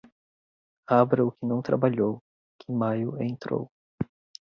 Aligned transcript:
Abra 0.89 1.23
o 1.23 1.29
que 1.31 1.45
não 1.45 1.61
trabalhou, 1.61 2.23
que 2.57 2.71
maio 2.71 3.21
entrou. 3.21 3.71